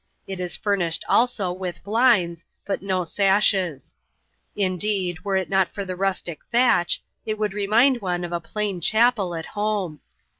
It 0.25 0.39
is 0.39 0.57
furnished, 0.57 1.05
also^ 1.07 1.55
with 1.55 1.83
blinds, 1.83 2.43
but 2.65 2.81
no 2.81 3.03
sashes; 3.03 3.95
indeed, 4.55 5.23
were 5.23 5.35
it 5.35 5.47
not 5.47 5.69
for 5.69 5.85
the 5.85 5.95
rustic 5.95 6.39
thatch, 6.51 7.03
it 7.23 7.37
would 7.37 7.53
remind 7.53 8.01
one 8.01 8.23
of 8.23 8.31
a 8.31 8.39
plain 8.39 8.81
chapel 8.81 9.35
at 9.35 9.45
home. 9.53 9.99